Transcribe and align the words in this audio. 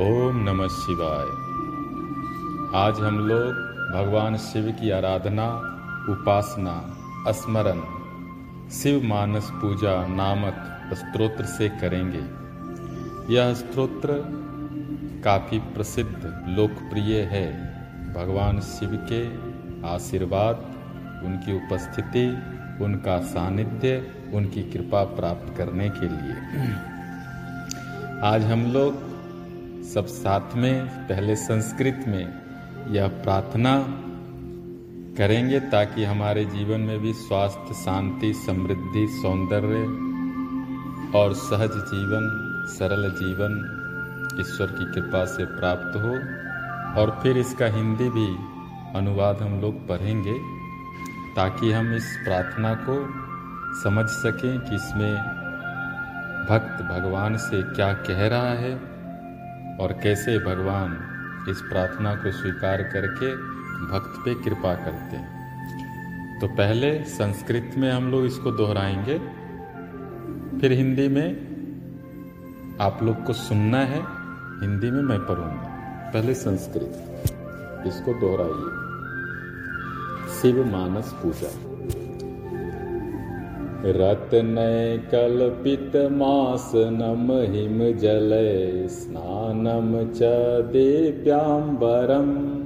ओम 0.00 0.36
नमः 0.36 0.68
शिवाय। 0.68 1.26
आज 2.74 3.00
हम 3.00 3.18
लोग 3.18 3.52
भगवान 3.94 4.36
शिव 4.36 4.76
की 4.80 4.90
आराधना, 4.90 5.46
उपासना, 6.08 6.96
स्मरण, 7.32 7.80
शिव 8.70 9.02
मानस 9.04 9.50
पूजा 9.50 10.06
नामक 10.06 10.80
स्त्रोत्र 10.92 11.44
से 11.44 11.68
करेंगे। 11.68 12.24
यह 13.34 13.54
स्त्रोत्र 13.54 14.08
काफ़ी 15.24 15.58
प्रसिद्ध, 15.58 16.44
लोकप्रिय 16.48 17.20
है। 17.20 17.46
भगवान 18.14 18.60
शिव 18.60 19.06
के 19.12 19.22
आशीर्वाद, 19.86 20.56
उनकी 21.24 21.56
उपस्थिति, 21.56 22.38
उनका 22.84 23.20
सानिध्य, 23.20 24.12
उनकी 24.34 24.62
कृपा 24.62 25.04
प्राप्त 25.04 25.56
करने 25.56 25.90
के 25.90 26.08
लिए। 26.08 26.34
आज 28.22 28.44
हम 28.44 28.72
लोग 28.72 29.13
सब 29.84 30.06
साथ 30.06 30.54
में, 30.56 30.86
पहले 30.86 31.36
संस्कृत 31.36 32.04
में 32.08 32.42
यह 32.94 33.06
प्रार्थना 33.06 33.86
करेंगे 35.18 35.60
ताकि 35.60 36.04
हमारे 36.04 36.44
जीवन 36.44 36.80
में 36.80 36.98
भी 36.98 37.12
स्वास्थ्य, 37.12 37.74
शांति, 37.74 38.32
समृद्धि, 38.34 39.06
सौंदर्य 39.10 39.82
और 41.18 41.32
सहज 41.32 41.70
जीवन, 41.70 42.30
सरल 42.68 43.10
जीवन 43.10 43.80
ईश्वर 44.40 44.66
की 44.66 44.92
कृपा 44.92 45.24
से 45.24 45.44
प्राप्त 45.44 45.96
हो। 45.96 46.44
और 47.00 47.20
फिर 47.22 47.38
इसका 47.38 47.66
हिंदी 47.66 48.08
भी 48.10 48.26
अनुवाद 48.98 49.42
हम 49.42 49.60
लोग 49.60 49.88
पढ़ेंगे 49.88 50.34
ताकि 51.36 51.72
हम 51.72 51.94
इस 51.94 52.18
प्रार्थना 52.24 52.74
को 52.74 52.98
समझ 53.82 54.06
सकें 54.06 54.60
कि 54.60 54.74
इसमें 54.74 55.14
भक्त 56.48 56.82
भगवान 56.82 57.36
से 57.36 57.62
क्या 57.62 57.92
कह 57.92 58.26
रहा 58.28 58.52
है। 58.52 58.93
और 59.80 59.92
कैसे 59.92 60.38
भगवान 60.38 61.10
इस 61.48 61.60
प्रार्थना 61.60 62.14
को 62.14 62.32
स्वीकार 62.32 62.82
करके 62.82 63.36
भक्त 63.92 64.22
पे 64.24 64.34
कृपा 64.34 64.74
करते 64.74 65.16
हैं। 65.16 65.34
तो 66.40 66.46
पहले 66.46 67.04
संस्कृत 67.04 67.74
में 67.78 67.92
हम 67.92 68.10
लोग 68.10 68.24
इसको 68.24 68.50
दोहराएँगे। 68.50 69.18
फिर 70.60 70.72
हिंदी 70.72 71.08
में 71.08 71.54
आप 72.80 73.02
लोग 73.02 73.24
को 73.24 73.32
सुनना 73.32 73.78
है, 73.78 74.00
हिंदी 74.60 74.90
में 74.90 75.02
मैं 75.02 75.18
पढ़ूँगा। 75.18 75.70
पहले 76.14 76.34
संस्कृत, 76.34 77.22
इसको 77.86 78.14
दोहराइए। 78.14 78.84
शिव 80.40 80.72
मानस 80.72 81.14
पूजा। 81.22 81.73
रत्नय 83.86 84.98
कल्पितमासनं 85.12 85.52
हिम 87.52 87.98
जलय 87.98 88.88
स्नानं 88.88 90.12
च 90.12 90.20
दिव्याम्बरम्। 90.72 92.64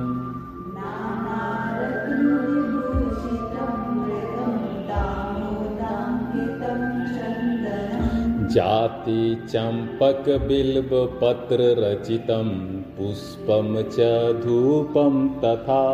जाति 8.54 9.22
चम्पकबिल्बपत्ररचितं 9.50 12.48
पुष्पं 12.96 13.68
च 13.82 13.94
धूपं 14.44 15.14
तथा। 15.40 15.84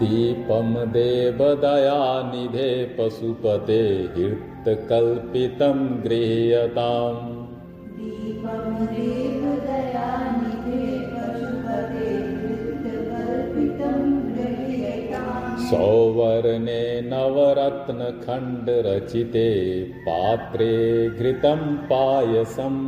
दीपं 0.00 0.68
देवदयानिधे 0.92 2.68
पशुपते 2.98 3.82
हृत्कल्पितं 4.16 5.80
गृह्यताम्। 6.04 7.26
सौवर्णे 15.70 16.84
नवरत्नखण्डरचिते 17.04 19.50
पात्रे 20.06 20.76
घृतं 21.08 21.60
पायसम् 21.90 22.80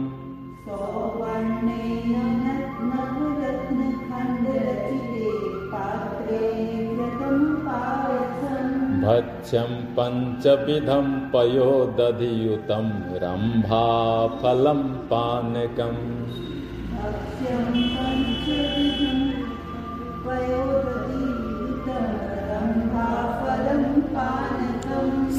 भक्ष्यं 9.03 9.73
पञ्चविधं 9.97 11.07
पयोदधियुतं 11.31 12.87
रम्भाफलं 13.23 14.81
पानकम्। 15.11 16.03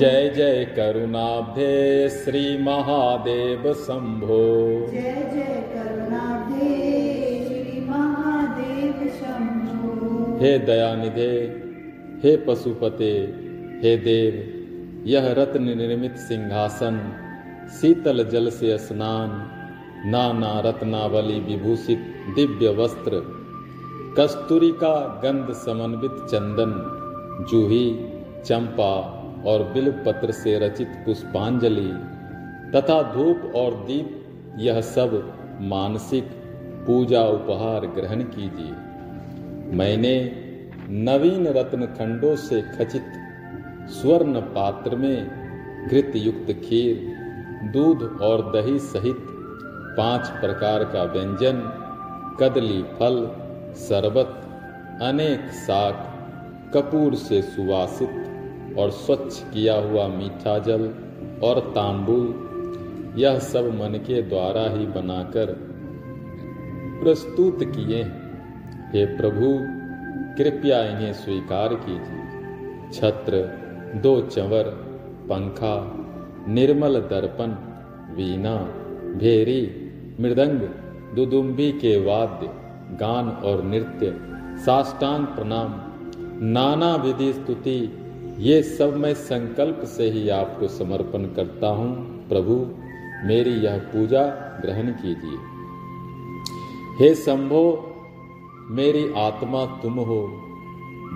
जय 0.00 0.28
जय 0.34 0.64
करुणाब्धे 0.76 1.72
श्रीमहादेव 2.08 3.72
शम्भो 3.86 4.42
जय 4.90 5.14
जय 5.32 5.54
करुणाब्धे 5.72 6.68
श्रीमहादेव 7.46 9.00
शम्भो 9.16 10.36
हे 10.42 10.52
दयानिधे 10.68 11.32
हे 12.24 12.36
पशुपते 12.46 13.10
हे 13.82 13.96
देव 14.06 14.38
यह 15.10 15.28
रत्न 15.38 15.76
निर्मित 15.82 16.16
सिंहासन 16.28 17.00
शीतल 17.80 18.28
जल 18.30 18.50
से 18.60 18.78
स्नान 18.86 19.36
नाना 20.10 20.58
रत्नावली 20.66 21.40
विभूषित 21.48 22.08
दिव्य 22.36 22.74
वस्त्र 22.80 23.22
कस्तूरी 24.18 24.70
का 24.82 24.96
गंध 25.24 25.52
समन्वित 25.66 26.26
चंदन 26.30 26.80
जूही 27.50 27.86
चंपा 28.46 28.92
और 29.46 29.62
बिल्व 29.72 29.92
पत्र 30.06 30.32
से 30.32 30.58
रचित 30.58 30.88
पुष्पांजलि 31.06 31.90
तथा 32.74 33.02
धूप 33.14 33.52
और 33.56 33.74
दीप, 33.86 34.24
यह 34.58 34.80
सब 34.80 35.32
मानसिक 35.60 36.24
पूजा 36.86 37.22
उपहार 37.22 37.86
ग्रहण 37.86 38.22
कीजिए। 38.22 38.72
मैंने 39.76 40.14
नवीन 40.90 41.46
रत्न 41.46 41.86
खंडों 41.86 42.36
से 42.36 42.62
खचित 42.62 43.12
स्वर्ण 43.90 44.40
पात्र 44.40 44.96
में 44.96 45.88
घृत 45.88 46.12
युक्त 46.16 46.52
खीर, 46.52 47.16
दूध 47.72 48.02
और 48.22 48.42
दही 48.52 48.78
सहित 48.78 49.16
पाँच 49.96 50.28
प्रकार 50.28 50.84
का 50.84 51.04
व्यंजन, 51.04 51.60
कदली 52.40 52.82
फल, 52.82 53.26
शरबत, 53.76 54.40
अनेक 55.02 55.40
शाक 55.40 56.04
कपूर 56.74 57.14
से 57.14 57.42
सुवासित 57.42 58.27
और 58.78 58.90
स्वच्छ 58.90 59.42
किया 59.42 59.74
हुआ 59.74 60.08
मीठा 60.08 60.58
जल 60.58 60.94
और 61.42 61.60
तांबूल 61.60 62.48
यह 63.16 63.38
सब 63.38 63.64
मन 63.66 63.98
के 64.06 64.22
द्वारा 64.22 64.70
ही 64.70 64.86
बनाकर 64.86 65.46
प्रस्तुत 67.02 67.58
किए 67.62 68.02
हे। 68.92 69.06
प्रभु, 69.16 69.58
कृपया 70.38 70.82
इन्हें 70.82 71.12
स्वीकार 71.12 71.74
कीजिए। 71.74 72.18
छत्र, 72.92 73.32
दो 73.96 74.20
चंवर, 74.20 74.62
पंखा, 75.30 75.94
निर्मल 76.48 77.00
दर्पण, 77.00 77.48
वीणा, 78.14 78.56
भेरी, 79.18 79.92
मृदंग, 80.20 80.60
दुदुम्बी 81.16 81.72
के 81.72 82.04
वाद्य, 82.04 82.46
गान 82.96 83.28
और 83.28 83.62
नृत्य, 83.62 84.20
साष्टांग 84.58 85.26
प्रणाम 85.26 85.74
नाना 86.46 86.96
विधि 86.96 87.32
स्तुति 87.32 88.04
ये 88.38 88.62
सब 88.62 88.96
मैं 88.96 89.14
संकल्प 89.14 89.80
से 89.84 90.10
ही 90.10 90.28
आपको 90.28 90.68
समर्पण 90.68 91.24
करता 91.24 91.68
हूँ। 91.68 91.94
प्रभु, 92.28 92.74
मेरी 93.26 93.50
यह 93.50 93.78
पूजा 93.78 94.22
ग्रहण 94.60 94.90
कीजिए। 94.90 95.38
हे 97.00 97.14
शंभो, 97.14 97.94
मेरी 98.70 99.12
आत्मा 99.16 99.64
तुम 99.66 99.92
हो। 99.92 100.28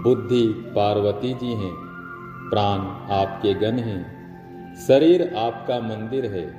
बुद्धि 0.03 0.47
पार्वती 0.47 1.35
जी 1.35 1.53
हैं, 1.53 1.73
प्राण 2.51 2.79
आपके 3.13 3.55
गण 3.55 3.79
हैं। 3.79 4.23
शरीर 4.89 5.35
आपका 5.37 5.81
मंदिर 5.81 6.27
है। 6.27 6.55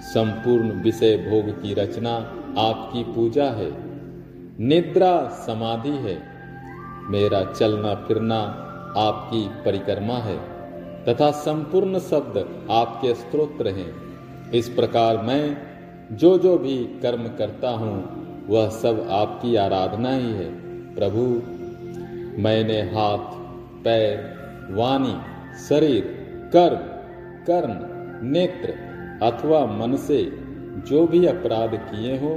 संपूर्ण 0.00 0.82
विषय 0.82 1.16
भोग 1.16 1.62
की 1.62 1.74
रचना 1.74 2.14
आपकी 2.58 3.04
पूजा 3.04 3.44
है। 3.44 3.72
निद्रा 4.60 5.28
समाधि 5.28 5.96
है। 5.96 6.22
मेरा 7.10 7.44
चलना 7.44 7.94
फिरना 7.94 8.64
आपकी 8.96 9.48
परिक्रमा 9.64 10.18
है, 10.18 10.36
तथा 11.04 11.30
संपूर्ण 11.30 11.98
शब्द 11.98 12.38
आपके 12.70 13.14
स्त्रोत्र 13.14 13.68
हैं 13.68 13.92
इस 14.50 14.68
प्रकार 14.68 15.22
मैं 15.22 15.56
जो 16.16 16.38
जो 16.38 16.58
भी 16.58 16.76
कर्म 17.02 17.28
करता 17.28 17.70
हूँ, 17.70 18.46
वह 18.48 18.68
सब 18.68 19.06
आपकी 19.10 19.56
आराधना 19.56 20.10
ही 20.10 20.32
है। 20.32 20.50
प्रभु, 20.94 21.24
मैंने 22.42 22.80
हाथ, 22.82 23.26
पैर, 23.84 24.18
वाणी, 24.70 25.16
शरीर, 25.68 26.04
कर्म, 26.52 26.78
कर्ण, 27.44 27.74
नेत्र 28.30 28.74
अथवा 29.22 29.64
मन 29.66 29.96
से 29.96 30.22
जो 30.88 31.06
भी 31.06 31.26
अपराध 31.26 31.74
किए 31.74 32.18
हों, 32.18 32.36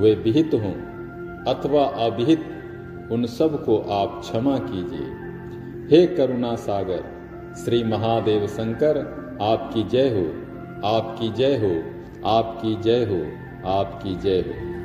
वे 0.00 0.14
विहित 0.14 0.54
हों, 0.54 0.74
अथवा 1.44 1.84
अभिहित 2.06 2.44
उन 3.12 3.26
सबको 3.26 3.78
आप 3.78 4.20
क्षमा 4.22 4.58
कीजिए। 4.58 5.23
हे 5.90 6.06
करुणा 6.06 6.56
सागर, 6.56 7.02
श्री 7.64 7.82
महादेव 7.84 8.46
शंकर, 8.46 8.98
आपकी 9.42 9.82
जय 9.82 10.08
हो, 10.08 10.24
आपकी 10.88 11.28
जय 11.28 11.56
हो, 11.56 11.72
आपकी 12.28 12.74
जय 12.82 13.04
हो, 13.04 13.20
आपकी 13.70 14.14
जय 14.14 14.40
हो। 14.40 14.63